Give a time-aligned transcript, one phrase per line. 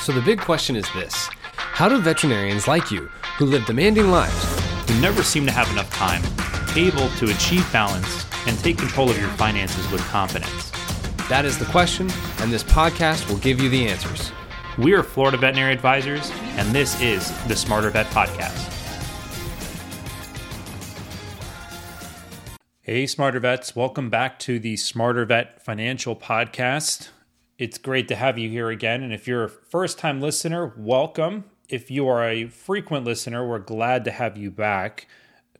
[0.00, 4.60] So the big question is this How do veterinarians like you, who live demanding lives,
[4.88, 6.22] who never seem to have enough time,
[6.74, 10.70] able to achieve balance and take control of your finances with confidence?
[11.28, 14.32] That is the question, and this podcast will give you the answers.
[14.78, 18.68] We are Florida Veterinary Advisors, and this is the Smarter Vet Podcast.
[22.80, 27.10] Hey, Smarter Vets, welcome back to the Smarter Vet Financial Podcast.
[27.60, 29.02] It's great to have you here again.
[29.02, 31.44] And if you're a first time listener, welcome.
[31.68, 35.06] If you are a frequent listener, we're glad to have you back.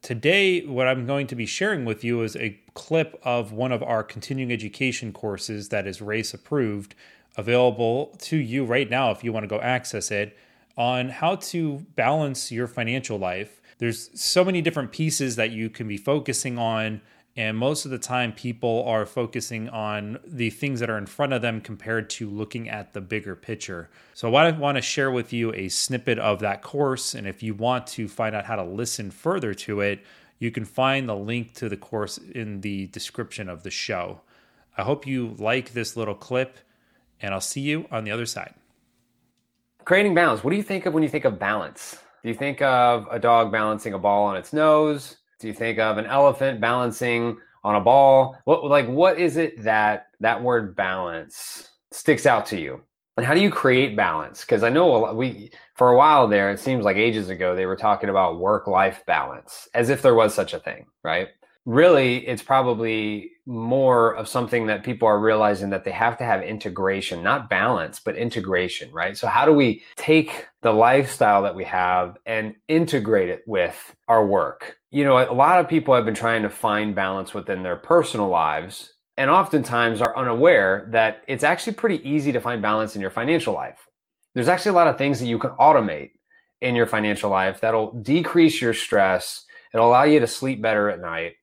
[0.00, 3.82] Today, what I'm going to be sharing with you is a clip of one of
[3.82, 6.94] our continuing education courses that is RACE approved,
[7.36, 10.38] available to you right now if you want to go access it,
[10.76, 13.60] on how to balance your financial life.
[13.78, 17.00] There's so many different pieces that you can be focusing on
[17.38, 21.32] and most of the time, people are focusing on the things that are in front
[21.32, 23.90] of them compared to looking at the bigger picture.
[24.12, 27.14] So, I want to share with you a snippet of that course.
[27.14, 30.00] And if you want to find out how to listen further to it,
[30.40, 34.20] you can find the link to the course in the description of the show.
[34.76, 36.58] I hope you like this little clip,
[37.22, 38.54] and I'll see you on the other side.
[39.84, 40.42] Creating balance.
[40.42, 41.98] What do you think of when you think of balance?
[42.24, 45.18] Do you think of a dog balancing a ball on its nose?
[45.38, 48.36] Do you think of an elephant balancing on a ball?
[48.44, 52.82] What like what is it that that word balance sticks out to you?
[53.16, 54.42] And how do you create balance?
[54.42, 57.76] Because I know we for a while there, it seems like ages ago, they were
[57.76, 61.28] talking about work life balance as if there was such a thing, right?
[61.68, 66.40] really it's probably more of something that people are realizing that they have to have
[66.42, 71.62] integration not balance but integration right so how do we take the lifestyle that we
[71.62, 76.14] have and integrate it with our work you know a lot of people have been
[76.14, 81.74] trying to find balance within their personal lives and oftentimes are unaware that it's actually
[81.74, 83.88] pretty easy to find balance in your financial life.
[84.34, 86.12] There's actually a lot of things that you can automate
[86.60, 91.00] in your financial life that'll decrease your stress it'll allow you to sleep better at
[91.00, 91.34] night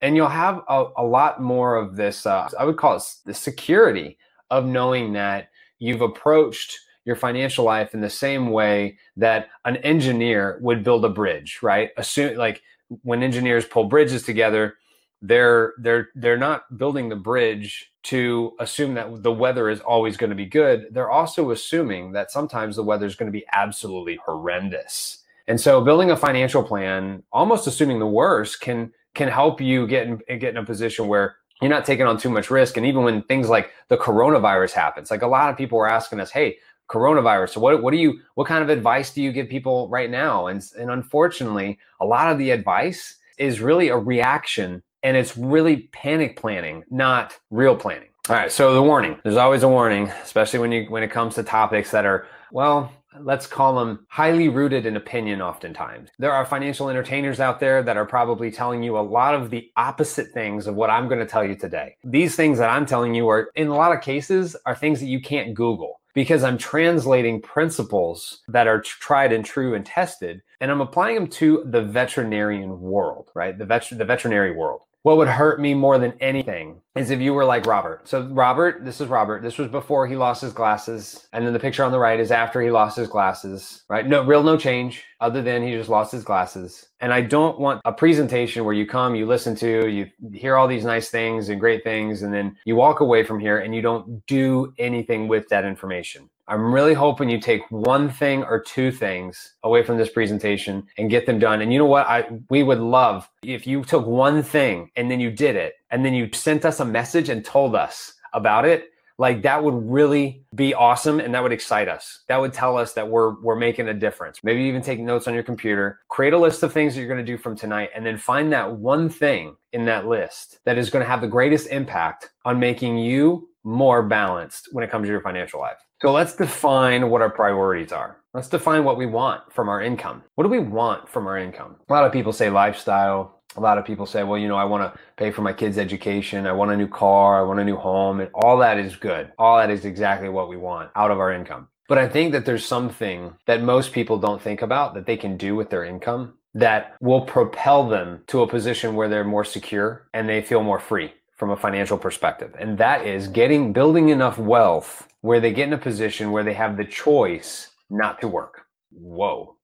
[0.00, 3.34] and you'll have a, a lot more of this uh, i would call it the
[3.34, 4.18] security
[4.50, 10.58] of knowing that you've approached your financial life in the same way that an engineer
[10.60, 11.90] would build a bridge right?
[11.96, 12.62] Assume like
[13.02, 14.76] when engineers pull bridges together
[15.22, 20.30] they're they're they're not building the bridge to assume that the weather is always going
[20.30, 20.86] to be good.
[20.92, 25.24] They're also assuming that sometimes the weather is going to be absolutely horrendous.
[25.48, 30.06] And so building a financial plan almost assuming the worst can can help you get
[30.06, 32.76] in, get in a position where you're not taking on too much risk.
[32.76, 36.20] And even when things like the coronavirus happens, like a lot of people were asking
[36.20, 37.50] us, hey, coronavirus.
[37.50, 40.46] So what, what do you, what kind of advice do you give people right now?
[40.46, 45.88] And, and unfortunately, a lot of the advice is really a reaction and it's really
[45.92, 48.08] panic planning, not real planning.
[48.28, 48.50] All right.
[48.50, 51.92] So the warning, there's always a warning, especially when you, when it comes to topics
[51.92, 56.10] that are, well, let's call them highly rooted in opinion oftentimes.
[56.18, 59.70] There are financial entertainers out there that are probably telling you a lot of the
[59.76, 61.96] opposite things of what I'm going to tell you today.
[62.04, 65.06] These things that I'm telling you are in a lot of cases are things that
[65.06, 70.70] you can't Google because I'm translating principles that are tried and true and tested and
[70.70, 73.56] I'm applying them to the veterinarian world, right?
[73.56, 77.34] The vet- the veterinary world what would hurt me more than anything is if you
[77.34, 78.08] were like Robert.
[78.08, 79.42] So Robert, this is Robert.
[79.42, 81.26] This was before he lost his glasses.
[81.32, 84.06] And then the picture on the right is after he lost his glasses, right?
[84.06, 86.86] No real no change other than he just lost his glasses.
[87.00, 90.68] And I don't want a presentation where you come, you listen to, you hear all
[90.68, 93.82] these nice things and great things and then you walk away from here and you
[93.82, 96.30] don't do anything with that information.
[96.48, 101.10] I'm really hoping you take one thing or two things away from this presentation and
[101.10, 101.60] get them done.
[101.60, 102.06] And you know what?
[102.06, 106.04] I we would love if you took one thing and then you did it and
[106.04, 108.90] then you sent us a message and told us about it.
[109.18, 112.20] Like that would really be awesome and that would excite us.
[112.28, 114.40] That would tell us that we're we're making a difference.
[114.44, 116.00] Maybe even take notes on your computer.
[116.08, 118.52] Create a list of things that you're going to do from tonight and then find
[118.52, 122.60] that one thing in that list that is going to have the greatest impact on
[122.60, 125.78] making you more balanced when it comes to your financial life.
[126.02, 128.18] So let's define what our priorities are.
[128.34, 130.22] Let's define what we want from our income.
[130.34, 131.76] What do we want from our income?
[131.88, 133.35] A lot of people say lifestyle.
[133.56, 135.78] A lot of people say, well, you know, I want to pay for my kids'
[135.78, 136.46] education.
[136.46, 137.40] I want a new car.
[137.40, 138.20] I want a new home.
[138.20, 139.32] And all that is good.
[139.38, 141.68] All that is exactly what we want out of our income.
[141.88, 145.36] But I think that there's something that most people don't think about that they can
[145.36, 150.08] do with their income that will propel them to a position where they're more secure
[150.14, 152.54] and they feel more free from a financial perspective.
[152.58, 156.54] And that is getting, building enough wealth where they get in a position where they
[156.54, 158.62] have the choice not to work.
[158.90, 159.55] Whoa.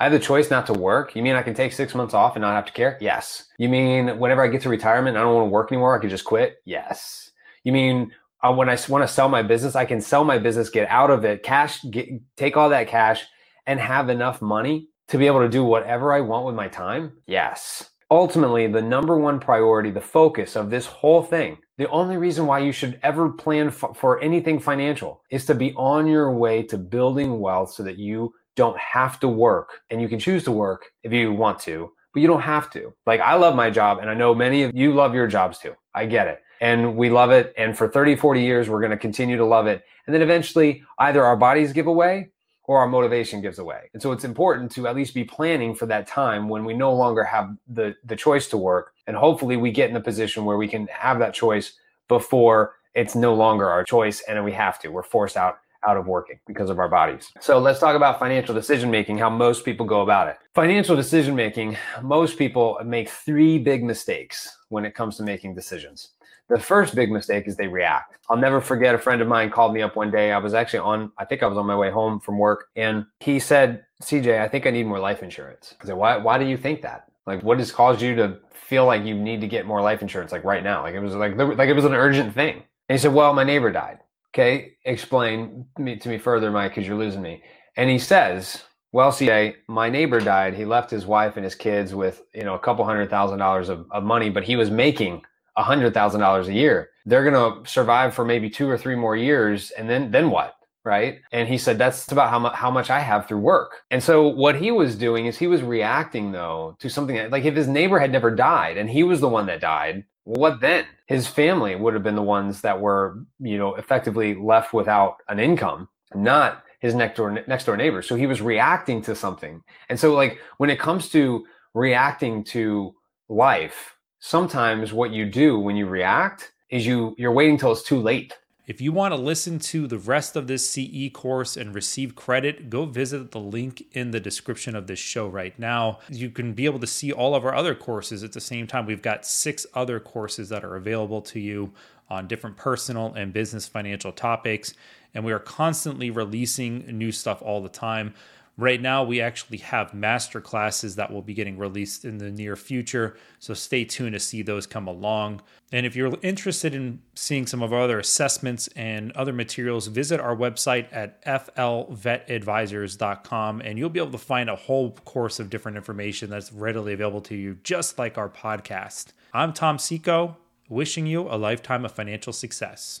[0.00, 1.14] I have the choice not to work.
[1.14, 2.96] You mean I can take six months off and not have to care?
[3.02, 3.44] Yes.
[3.58, 6.08] You mean whenever I get to retirement, I don't want to work anymore, I can
[6.08, 6.56] just quit?
[6.64, 7.30] Yes.
[7.64, 8.10] You mean
[8.42, 11.10] uh, when I want to sell my business, I can sell my business, get out
[11.10, 13.26] of it, cash, get, take all that cash,
[13.66, 17.12] and have enough money to be able to do whatever I want with my time?
[17.26, 17.90] Yes.
[18.10, 22.60] Ultimately, the number one priority, the focus of this whole thing, the only reason why
[22.60, 26.78] you should ever plan f- for anything financial is to be on your way to
[26.78, 30.92] building wealth so that you don't have to work and you can choose to work
[31.02, 32.92] if you want to, but you don't have to.
[33.06, 35.74] Like I love my job and I know many of you love your jobs too.
[35.94, 36.42] I get it.
[36.60, 37.54] And we love it.
[37.56, 39.82] And for 30, 40 years, we're going to continue to love it.
[40.04, 42.32] And then eventually either our bodies give away
[42.64, 43.88] or our motivation gives away.
[43.94, 46.92] And so it's important to at least be planning for that time when we no
[46.92, 48.92] longer have the, the choice to work.
[49.06, 51.72] And hopefully we get in a position where we can have that choice
[52.08, 54.90] before it's no longer our choice and we have to.
[54.90, 57.30] We're forced out out of working because of our bodies.
[57.40, 60.36] So let's talk about financial decision making, how most people go about it.
[60.54, 66.10] Financial decision making, most people make three big mistakes when it comes to making decisions.
[66.48, 68.16] The first big mistake is they react.
[68.28, 70.32] I'll never forget a friend of mine called me up one day.
[70.32, 73.06] I was actually on, I think I was on my way home from work, and
[73.20, 75.76] he said, CJ, I think I need more life insurance.
[75.80, 77.04] I said, why, why do you think that?
[77.26, 80.32] Like, what has caused you to feel like you need to get more life insurance
[80.32, 80.82] like right now?
[80.82, 82.62] Like it was like, like it was an urgent thing.
[82.88, 84.00] And he said, well, my neighbor died.
[84.32, 87.42] Okay, explain me, to me further, Mike, because you're losing me.
[87.76, 88.62] And he says,
[88.92, 90.54] "Well, CJ, my neighbor died.
[90.54, 93.68] He left his wife and his kids with you know a couple hundred thousand dollars
[93.68, 95.22] of, of money, but he was making
[95.56, 96.90] a hundred thousand dollars a year.
[97.06, 100.54] They're gonna survive for maybe two or three more years, and then then what?"
[100.84, 101.20] right?
[101.32, 103.82] And he said that's about how much how much I have through work.
[103.90, 107.44] And so what he was doing is he was reacting though to something that, like
[107.44, 110.04] if his neighbor had never died and he was the one that died,
[110.36, 110.86] what then?
[111.06, 115.40] His family would have been the ones that were, you know, effectively left without an
[115.40, 118.00] income, not his next door next door neighbor.
[118.00, 119.60] So he was reacting to something.
[119.88, 121.44] And so like when it comes to
[121.74, 122.94] reacting to
[123.28, 128.00] life, sometimes what you do when you react is you you're waiting till it's too
[128.00, 132.14] late if you want to listen to the rest of this CE course and receive
[132.14, 135.98] credit, go visit the link in the description of this show right now.
[136.08, 138.86] You can be able to see all of our other courses at the same time.
[138.86, 141.72] We've got six other courses that are available to you
[142.08, 144.74] on different personal and business financial topics.
[145.14, 148.14] And we are constantly releasing new stuff all the time.
[148.60, 152.56] Right now, we actually have master classes that will be getting released in the near
[152.56, 153.16] future.
[153.38, 155.40] So stay tuned to see those come along.
[155.72, 160.20] And if you're interested in seeing some of our other assessments and other materials, visit
[160.20, 165.78] our website at flvetadvisors.com and you'll be able to find a whole course of different
[165.78, 169.14] information that's readily available to you, just like our podcast.
[169.32, 170.36] I'm Tom Seco,
[170.68, 173.00] wishing you a lifetime of financial success.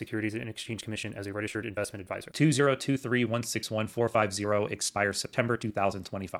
[0.00, 2.30] Securities and Exchange Commission as a registered investment advisor.
[2.32, 3.24] 2023
[4.66, 6.38] expires September 2025.